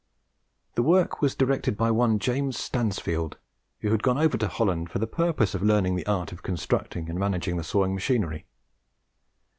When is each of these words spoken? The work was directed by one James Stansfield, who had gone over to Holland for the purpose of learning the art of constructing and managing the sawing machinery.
The 0.73 0.81
work 0.81 1.21
was 1.21 1.35
directed 1.35 1.77
by 1.77 1.91
one 1.91 2.17
James 2.17 2.57
Stansfield, 2.57 3.37
who 3.81 3.91
had 3.91 4.01
gone 4.01 4.17
over 4.17 4.35
to 4.35 4.47
Holland 4.47 4.89
for 4.89 4.97
the 4.97 5.05
purpose 5.05 5.53
of 5.53 5.61
learning 5.61 5.95
the 5.95 6.07
art 6.07 6.31
of 6.31 6.41
constructing 6.41 7.07
and 7.07 7.19
managing 7.19 7.57
the 7.57 7.63
sawing 7.63 7.93
machinery. 7.93 8.47